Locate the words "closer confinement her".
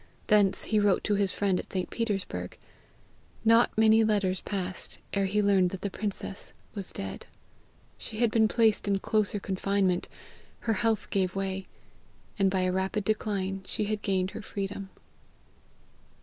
8.97-10.73